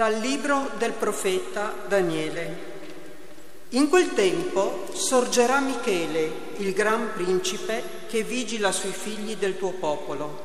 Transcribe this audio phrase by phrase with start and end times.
[0.00, 2.68] Dal libro del profeta Daniele.
[3.68, 10.44] In quel tempo sorgerà Michele, il gran principe, che vigila sui figli del tuo popolo.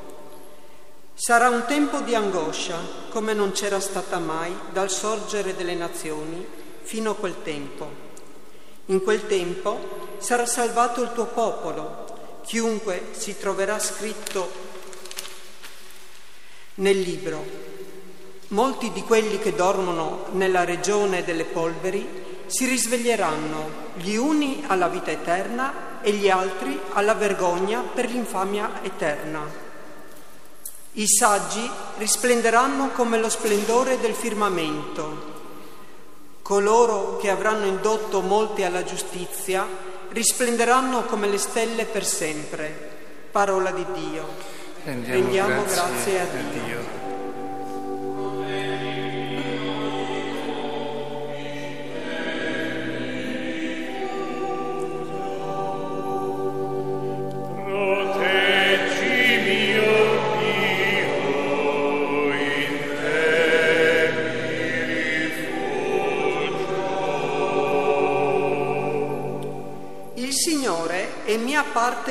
[1.14, 2.78] Sarà un tempo di angoscia,
[3.12, 6.46] come non c'era stata mai dal sorgere delle nazioni
[6.82, 7.90] fino a quel tempo.
[8.88, 14.52] In quel tempo sarà salvato il tuo popolo, chiunque si troverà scritto
[16.74, 17.75] nel libro
[18.50, 25.10] Molti di quelli che dormono nella regione delle polveri si risveglieranno, gli uni alla vita
[25.10, 29.64] eterna e gli altri alla vergogna per l'infamia eterna.
[30.98, 31.68] I saggi
[31.98, 35.34] risplenderanno come lo splendore del firmamento.
[36.44, 39.68] Coloro che avranno indotto molti alla giustizia
[40.10, 42.94] risplenderanno come le stelle per sempre.
[43.32, 44.28] Parola di Dio.
[44.84, 46.64] Rendiamo, Rendiamo grazie, grazie, a Dio.
[46.64, 47.05] Dio.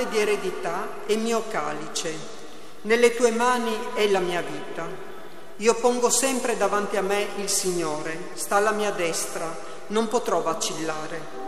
[0.05, 2.13] Parte di eredità e mio calice.
[2.83, 4.87] Nelle tue mani è la mia vita.
[5.59, 9.57] Io pongo sempre davanti a me il Signore, sta alla mia destra,
[9.89, 11.43] non potrò vacillare.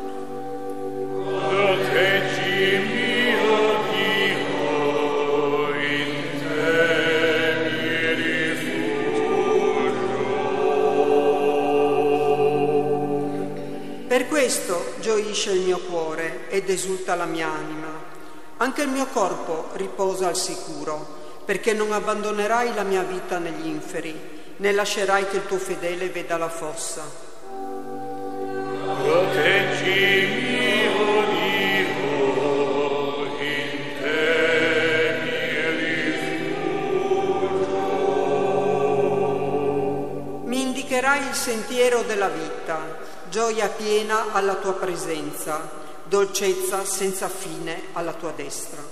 [14.09, 17.96] Per questo gioisce il mio cuore ed esulta la mia anima
[18.67, 21.07] anche il mio corpo riposa al sicuro,
[21.45, 26.37] perché non abbandonerai la mia vita negli inferi, né lascerai che il tuo fedele veda
[26.37, 27.03] la fossa.
[29.03, 32.17] Proteggi mio Dio,
[33.39, 33.71] in
[34.01, 35.15] te
[40.43, 42.81] mi Mi indicherai il sentiero della vita,
[43.31, 48.86] gioia piena alla tua presenza dolcezza senza fine alla tua destra.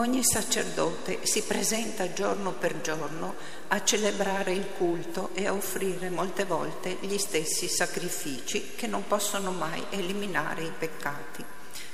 [0.00, 3.34] Ogni sacerdote si presenta giorno per giorno
[3.68, 9.50] a celebrare il culto e a offrire molte volte gli stessi sacrifici che non possono
[9.50, 11.44] mai eliminare i peccati.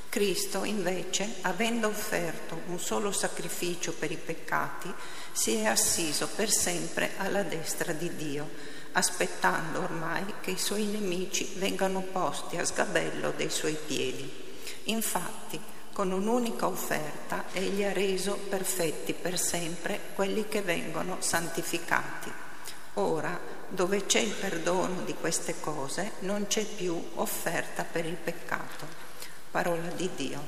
[0.09, 4.95] Cristo invece, avendo offerto un solo sacrificio per i peccati,
[5.33, 8.49] si è assiso per sempre alla destra di Dio,
[8.93, 14.31] aspettando ormai che i suoi nemici vengano posti a sgabello dei suoi piedi.
[14.85, 22.31] Infatti, con un'unica offerta egli ha reso perfetti per sempre quelli che vengono santificati.
[22.95, 28.87] Ora, dove c'è il perdono di queste cose, non c'è più offerta per il peccato.
[29.51, 30.39] Parola di Dio.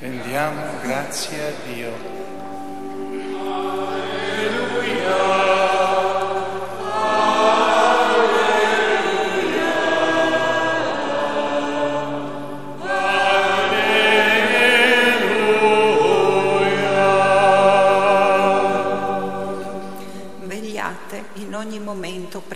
[0.00, 1.92] Rendiamo grazie a Dio.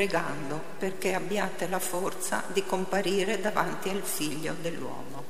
[0.09, 5.28] Pregando perché abbiate la forza di comparire davanti al Figlio dell'uomo.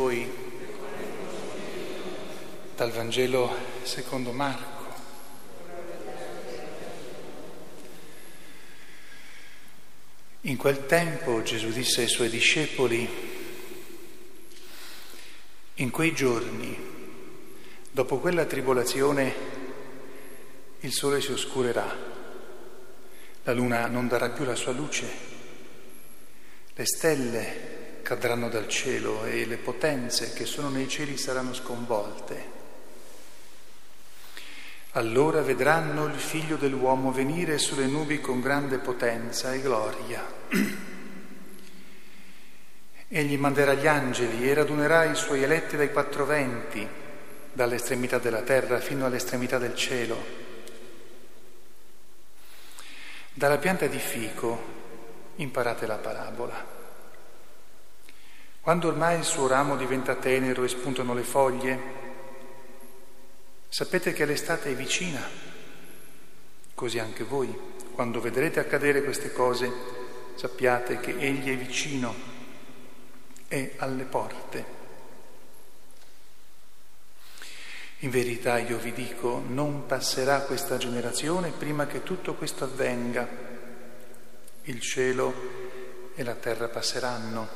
[0.00, 0.26] Voi.
[2.74, 4.78] Dal Vangelo secondo Marco.
[10.42, 13.06] In quel tempo Gesù disse ai suoi discepoli,
[15.74, 16.78] in quei giorni,
[17.90, 19.34] dopo quella tribolazione,
[20.80, 21.94] il sole si oscurerà,
[23.42, 25.06] la luna non darà più la sua luce,
[26.72, 27.69] le stelle
[28.02, 32.58] cadranno dal cielo e le potenze che sono nei cieli saranno sconvolte.
[34.94, 40.24] Allora vedranno il figlio dell'uomo venire sulle nubi con grande potenza e gloria.
[43.06, 46.88] Egli manderà gli angeli e radunerà i suoi eletti dai quattro venti,
[47.52, 50.48] dall'estremità della terra fino all'estremità del cielo.
[53.32, 54.78] Dalla pianta di fico
[55.36, 56.79] imparate la parabola.
[58.60, 62.00] Quando ormai il suo ramo diventa tenero e spuntano le foglie,
[63.72, 65.22] Sapete che l'estate è vicina,
[66.74, 67.56] così anche voi,
[67.92, 69.70] quando vedrete accadere queste cose,
[70.34, 72.12] sappiate che Egli è vicino,
[73.46, 74.64] è alle porte.
[78.00, 83.28] In verità io vi dico, non passerà questa generazione prima che tutto questo avvenga.
[84.62, 85.32] Il cielo
[86.16, 87.48] e la terra passeranno,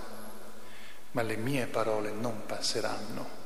[1.14, 3.42] ma le mie parole non passeranno.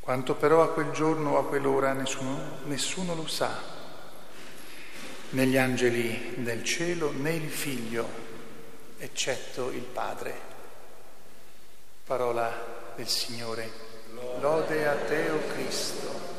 [0.00, 3.50] Quanto però a quel giorno o a quell'ora nessuno, nessuno lo sa,
[5.30, 8.08] né gli angeli del cielo né il figlio,
[8.98, 10.52] eccetto il Padre.
[12.04, 13.92] Parola del Signore.
[14.40, 16.32] Lode a te, o Cristo.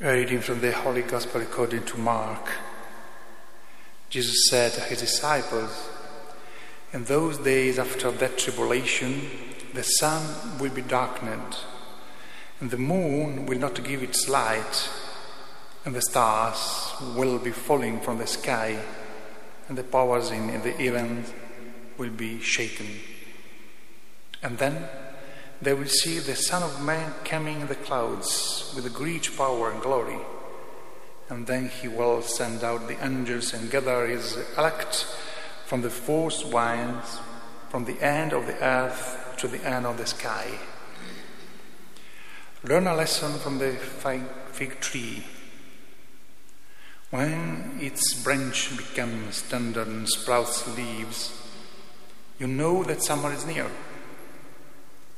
[0.00, 2.48] Reading from the Holy Gospel according to Mark.
[4.08, 5.90] Jesus said to his disciples,
[6.94, 9.28] In those days after that tribulation,
[9.74, 11.58] the sun will be darkened,
[12.58, 14.88] and the moon will not give its light,
[15.84, 18.82] and the stars will be falling from the sky,
[19.68, 21.34] and the powers in the heavens
[21.98, 22.86] will be shaken.
[24.42, 24.88] And then
[25.62, 29.82] they will see the Son of Man coming in the clouds with great power and
[29.82, 30.18] glory.
[31.28, 35.06] And then he will send out the angels and gather his elect
[35.66, 37.20] from the four winds,
[37.68, 40.58] from the end of the earth to the end of the sky.
[42.64, 45.24] Learn a lesson from the fig tree.
[47.10, 51.36] When its branch becomes tender and sprouts leaves,
[52.38, 53.70] you know that summer is near.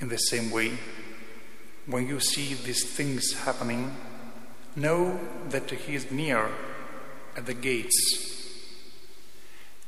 [0.03, 0.73] In the same way,
[1.87, 3.95] when you see these things happening,
[4.75, 5.21] know
[5.51, 6.51] that He is near
[7.37, 8.59] at the gates.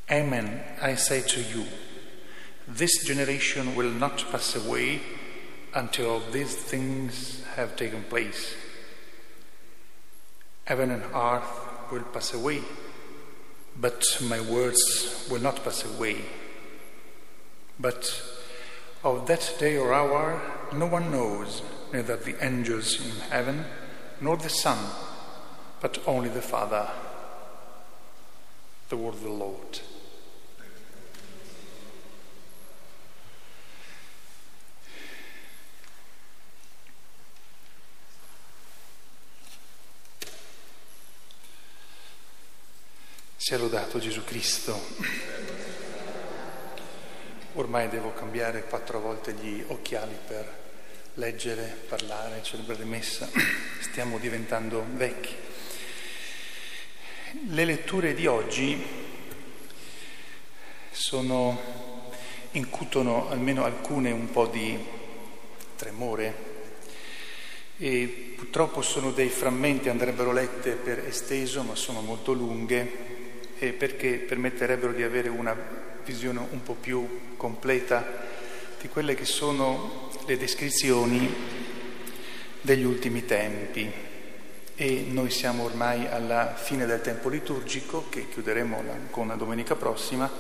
[0.08, 1.64] Amen, I say to you,
[2.68, 5.00] this generation will not pass away
[5.74, 8.54] until these things have taken place.
[10.64, 12.62] Heaven and earth will pass away,
[13.76, 16.18] but my words will not pass away.
[17.80, 18.22] But
[19.04, 20.40] of that day or hour
[20.72, 21.62] no one knows,
[21.92, 23.64] neither the angels in heaven
[24.20, 24.78] nor the Son,
[25.80, 26.88] but only the Father.
[28.88, 29.80] The word of the Lord.
[43.36, 45.33] Sia lodato Gesù Cristo.
[47.56, 50.62] Ormai devo cambiare quattro volte gli occhiali per
[51.14, 53.28] leggere, parlare, celebrare messa.
[53.78, 55.32] Stiamo diventando vecchi.
[57.50, 58.84] Le letture di oggi
[60.90, 62.10] sono,
[62.52, 64.76] incutono almeno alcune un po' di
[65.76, 66.34] tremore
[67.76, 73.14] e purtroppo sono dei frammenti, andrebbero lette per esteso, ma sono molto lunghe
[73.68, 75.56] e perché permetterebbero di avere una
[76.04, 78.04] visione un po' più completa
[78.78, 81.32] di quelle che sono le descrizioni
[82.60, 83.90] degli ultimi tempi.
[84.76, 90.30] E noi siamo ormai alla fine del tempo liturgico che chiuderemo con la domenica prossima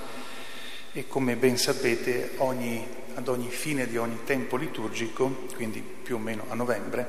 [0.92, 6.18] e come ben sapete ogni, ad ogni fine di ogni tempo liturgico, quindi più o
[6.18, 7.06] meno a novembre,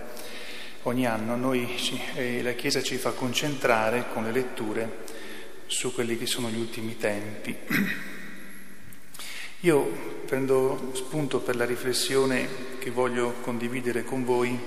[0.84, 1.68] ogni anno noi,
[2.16, 5.15] eh, la Chiesa ci fa concentrare con le letture
[5.68, 7.56] su quelli che sono gli ultimi tempi.
[9.62, 9.84] Io
[10.26, 14.60] prendo spunto per la riflessione che voglio condividere con voi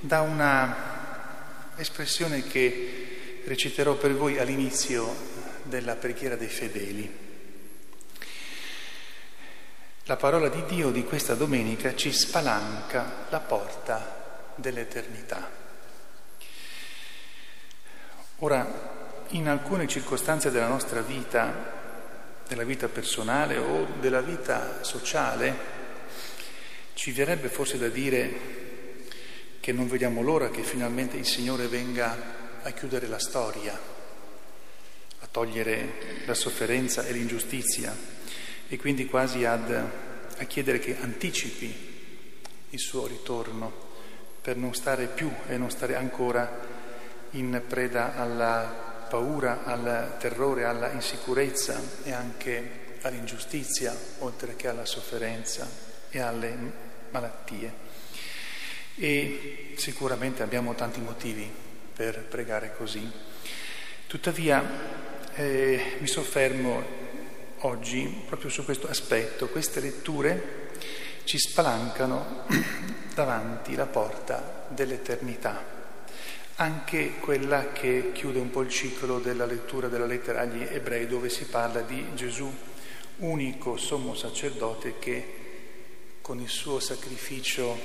[0.00, 5.32] da una espressione che reciterò per voi all'inizio
[5.64, 7.22] della preghiera dei fedeli.
[10.04, 15.50] La parola di Dio di questa domenica ci spalanca la porta dell'eternità.
[18.38, 18.93] Ora,
[19.30, 21.72] in alcune circostanze della nostra vita,
[22.46, 25.72] della vita personale o della vita sociale,
[26.94, 28.62] ci verrebbe forse da dire
[29.60, 32.16] che non vediamo l'ora che finalmente il Signore venga
[32.62, 37.96] a chiudere la storia, a togliere la sofferenza e l'ingiustizia
[38.68, 41.92] e quindi quasi ad, a chiedere che anticipi
[42.70, 43.72] il suo ritorno
[44.40, 46.60] per non stare più e non stare ancora
[47.30, 55.68] in preda alla paura, al terrore, alla insicurezza e anche all'ingiustizia, oltre che alla sofferenza
[56.10, 56.56] e alle
[57.10, 57.72] malattie.
[58.96, 61.48] E sicuramente abbiamo tanti motivi
[61.94, 63.08] per pregare così.
[64.08, 64.64] Tuttavia
[65.36, 66.82] eh, mi soffermo
[67.58, 69.46] oggi proprio su questo aspetto.
[69.46, 70.72] Queste letture
[71.22, 72.46] ci spalancano
[73.14, 75.83] davanti la porta dell'eternità,
[76.56, 81.28] anche quella che chiude un po' il ciclo della lettura della lettera agli ebrei dove
[81.28, 82.52] si parla di Gesù,
[83.16, 85.42] unico sommo sacerdote che
[86.20, 87.76] con il suo sacrificio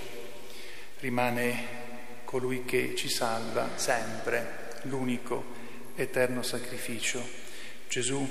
[1.00, 1.78] rimane
[2.26, 5.58] colui che ci salva sempre, l'unico
[5.96, 7.22] eterno sacrificio.
[7.88, 8.28] Gesù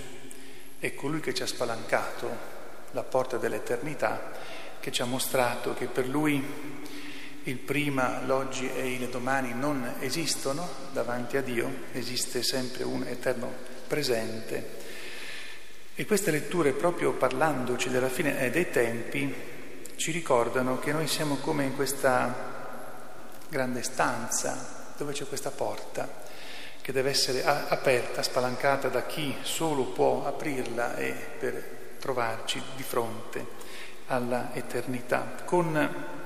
[0.78, 2.56] è colui che ci ha spalancato
[2.92, 4.30] la porta dell'eternità,
[4.78, 6.42] che ci ha mostrato che per lui
[7.48, 13.50] il prima, l'oggi e il domani non esistono davanti a Dio, esiste sempre un eterno
[13.86, 14.76] presente.
[15.94, 19.34] E queste letture, proprio parlandoci della fine dei tempi,
[19.96, 22.56] ci ricordano che noi siamo come in questa
[23.48, 26.26] grande stanza dove c'è questa porta
[26.82, 33.46] che deve essere aperta, spalancata da chi solo può aprirla e per trovarci di fronte
[34.06, 36.16] alla eternità, con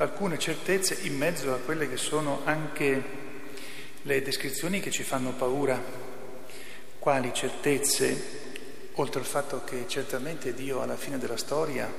[0.00, 3.18] alcune certezze in mezzo a quelle che sono anche
[4.00, 5.78] le descrizioni che ci fanno paura.
[6.98, 11.92] Quali certezze, oltre al fatto che certamente Dio alla fine della storia,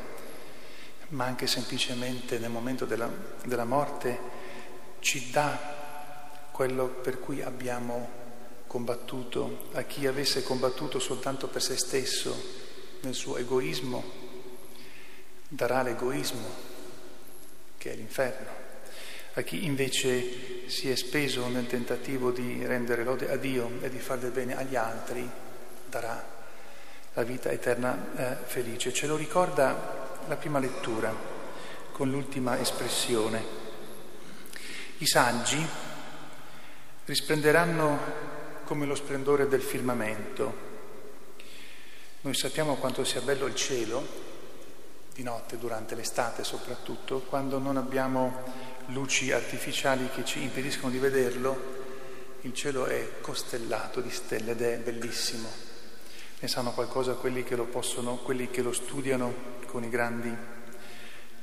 [1.10, 3.10] ma anche semplicemente nel momento della,
[3.46, 4.20] della morte,
[5.00, 8.20] ci dà quello per cui abbiamo
[8.66, 12.36] combattuto, a chi avesse combattuto soltanto per se stesso
[13.02, 14.04] nel suo egoismo,
[15.48, 16.71] darà l'egoismo,
[17.82, 18.50] che è l'inferno.
[19.34, 23.98] A chi invece si è speso nel tentativo di rendere lode a Dio e di
[23.98, 25.28] fare del bene agli altri,
[25.90, 26.24] darà
[27.14, 28.94] la vita eterna eh, felice.
[28.94, 31.12] Ce lo ricorda la prima lettura
[31.92, 33.44] con l'ultima espressione.
[35.00, 35.66] I saggi
[37.06, 38.00] risplenderanno
[38.64, 40.70] come lo splendore del firmamento.
[42.22, 44.06] Noi sappiamo quanto sia bello il cielo,
[45.14, 48.44] di notte, durante l'estate soprattutto, quando non abbiamo
[48.88, 51.80] luci artificiali che ci impediscono di vederlo,
[52.42, 55.50] il cielo è costellato di stelle ed è bellissimo.
[56.40, 60.36] Ne sanno qualcosa quelli che lo possono, quelli che lo studiano con i grandi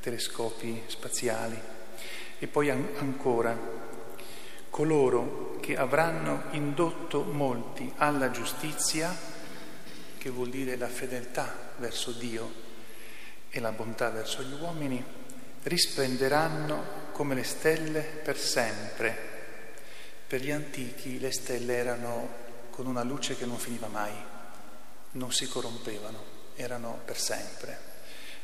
[0.01, 1.61] telescopi spaziali.
[2.39, 3.57] E poi an- ancora,
[4.71, 9.17] coloro che avranno indotto molti alla giustizia,
[10.19, 12.67] che vuol dire la fedeltà verso Dio
[13.51, 15.05] e la bontà verso gli uomini,
[15.63, 19.17] risplenderanno come le stelle per sempre.
[20.27, 24.13] Per gli antichi le stelle erano con una luce che non finiva mai,
[25.13, 26.23] non si corrompevano,
[26.55, 27.87] erano per sempre.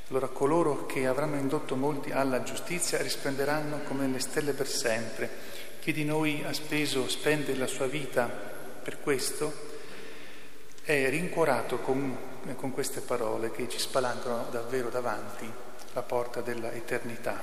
[0.08, 5.30] Allora coloro che avranno indotto molti alla giustizia risplenderanno come le stelle per sempre.
[5.80, 9.52] Chi di noi ha speso, spende la sua vita per questo,
[10.82, 12.16] è rincuorato con,
[12.54, 15.50] con queste parole che ci spalancano davvero davanti
[15.94, 17.42] la porta della eternità.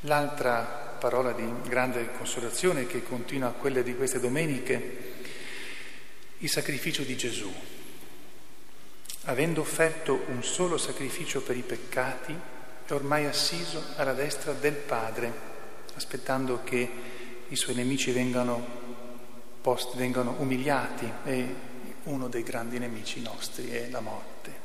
[0.00, 5.14] L'altra parola di grande consolazione che continua a quelle di queste domeniche,
[6.38, 7.52] il sacrificio di Gesù
[9.26, 12.34] avendo offerto un solo sacrificio per i peccati,
[12.86, 15.32] è ormai assiso alla destra del Padre,
[15.94, 16.90] aspettando che
[17.48, 18.64] i suoi nemici vengano,
[19.60, 21.54] post, vengano umiliati e
[22.06, 24.64] uno dei grandi nemici nostri è la morte.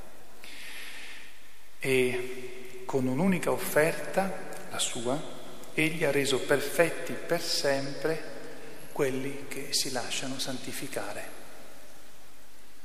[1.79, 5.19] E con un'unica offerta, la sua,
[5.73, 8.39] egli ha reso perfetti per sempre
[8.91, 11.39] quelli che si lasciano santificare.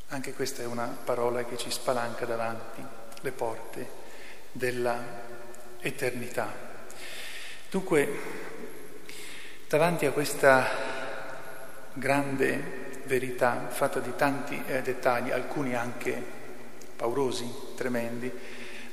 [0.08, 2.82] Anche questa è una parola che ci spalanca davanti
[3.20, 3.90] le porte
[4.52, 5.04] della
[5.80, 6.54] eternità.
[7.68, 8.18] Dunque,
[9.68, 10.68] davanti a questa
[11.92, 16.22] grande verità fatta di tanti eh, dettagli, alcuni anche
[16.96, 18.30] paurosi, tremendi,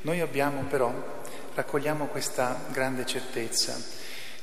[0.02, 0.94] Noi abbiamo però,
[1.54, 3.76] raccogliamo questa grande certezza.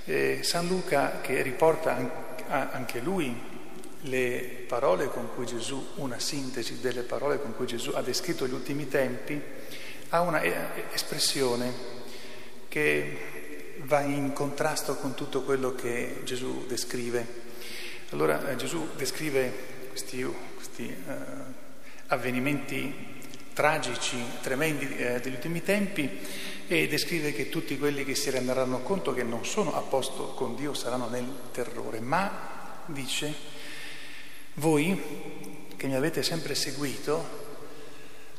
[0.05, 1.97] Eh, San Luca, che riporta
[2.49, 3.49] anche lui
[4.03, 8.55] le parole con cui Gesù, una sintesi delle parole con cui Gesù ha descritto gli
[8.55, 9.41] ultimi tempi,
[10.09, 10.55] ha una eh,
[10.93, 11.73] espressione
[12.69, 17.49] che va in contrasto con tutto quello che Gesù descrive.
[18.13, 19.53] Allora eh, Gesù descrive
[19.89, 20.27] questi,
[20.57, 21.13] questi uh,
[22.09, 22.93] avvenimenti
[23.53, 26.19] tragici, tremendi eh, degli ultimi tempi
[26.67, 30.57] e descrive che tutti quelli che si renderanno conto che non sono a posto con
[30.57, 33.33] Dio saranno nel terrore, ma dice,
[34.55, 35.01] voi
[35.77, 37.25] che mi avete sempre seguito,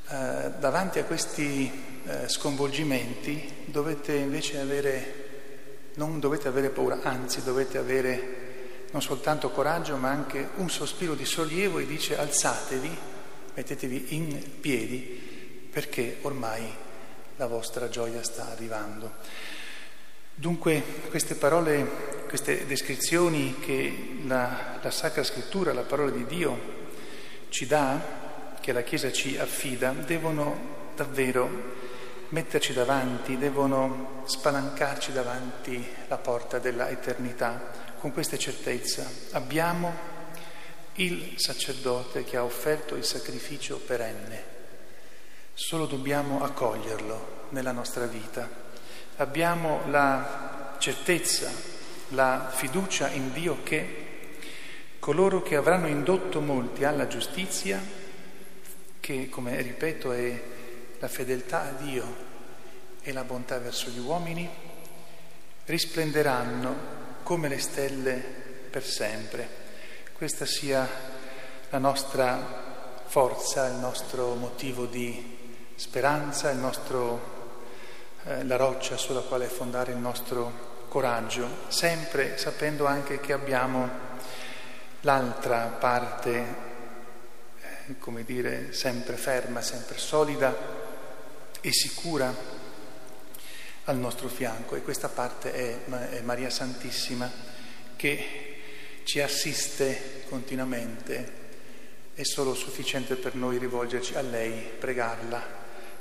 [0.09, 1.71] eh, davanti a questi
[2.03, 5.13] eh, sconvolgimenti dovete invece avere,
[5.93, 8.40] non dovete avere paura, anzi dovete avere
[8.91, 12.97] non soltanto coraggio ma anche un sospiro di sollievo e dice alzatevi,
[13.53, 16.63] mettetevi in piedi perché ormai
[17.37, 19.13] la vostra gioia sta arrivando.
[20.33, 26.79] Dunque queste parole, queste descrizioni che la, la Sacra Scrittura, la parola di Dio
[27.49, 27.99] ci dà,
[28.59, 31.79] che la Chiesa ci affida devono davvero
[32.29, 39.07] metterci davanti, devono spalancarci davanti la porta della eternità con questa certezza.
[39.33, 39.93] Abbiamo
[40.95, 44.43] il sacerdote che ha offerto il sacrificio perenne,
[45.53, 48.49] solo dobbiamo accoglierlo nella nostra vita.
[49.17, 51.51] Abbiamo la certezza,
[52.09, 54.29] la fiducia in Dio che
[54.97, 57.79] coloro che avranno indotto molti alla giustizia
[58.99, 60.43] che, come ripeto, è
[60.97, 62.15] la fedeltà a Dio
[63.03, 64.49] e la bontà verso gli uomini,
[65.65, 67.00] risplenderanno
[67.31, 68.21] come le stelle
[68.69, 69.47] per sempre.
[70.11, 70.85] Questa sia
[71.69, 75.37] la nostra forza, il nostro motivo di
[75.75, 77.21] speranza, nostro,
[78.25, 83.89] eh, la roccia sulla quale fondare il nostro coraggio, sempre sapendo anche che abbiamo
[84.99, 86.69] l'altra parte
[87.97, 90.53] come dire, sempre ferma, sempre solida
[91.61, 92.60] e sicura
[93.85, 97.31] al nostro fianco e questa parte è, Maria Santissima
[97.95, 98.51] che
[99.03, 101.39] ci assiste continuamente.
[102.13, 105.41] È solo sufficiente per noi rivolgerci a lei, pregarla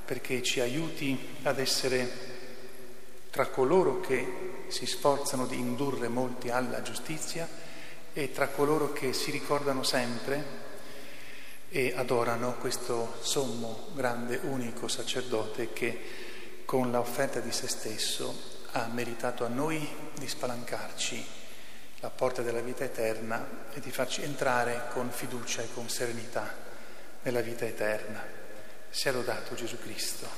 [0.04, 2.28] perché ci aiuti ad essere
[3.30, 7.48] tra coloro che si sforzano di indurre molti alla giustizia
[8.12, 10.58] e tra coloro che si ricordano sempre
[11.68, 16.28] e adorano questo sommo, grande, unico sacerdote che
[16.70, 18.32] con l'offerta di se stesso
[18.70, 21.26] ha meritato a noi di spalancarci
[21.98, 26.48] la porta della vita eterna e di farci entrare con fiducia e con serenità
[27.22, 28.24] nella vita eterna.
[28.88, 30.28] Sia lodato Gesù Cristo.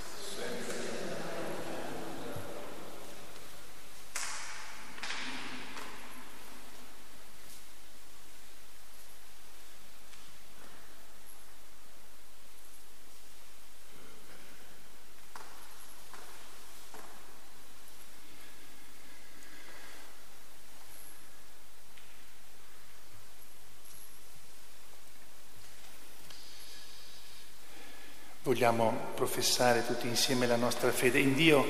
[28.45, 31.65] Vogliamo professare tutti insieme la nostra fede in Dio,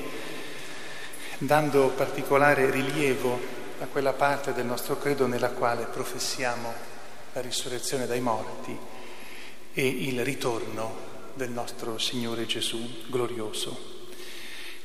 [1.37, 3.39] dando particolare rilievo
[3.79, 6.73] a quella parte del nostro credo nella quale professiamo
[7.33, 8.75] la risurrezione dai morti
[9.71, 13.91] e il ritorno del nostro Signore Gesù glorioso.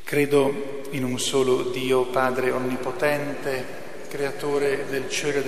[0.04, 3.76] Credo in un solo Dio Padre Onnipotente,
[4.08, 5.46] creatore del cielo e del